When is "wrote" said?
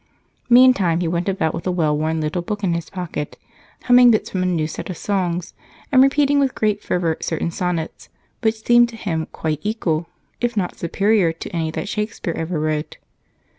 12.59-12.97